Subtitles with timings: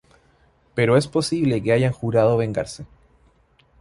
[0.73, 2.87] Pero es posible que hayan jurado vengarse.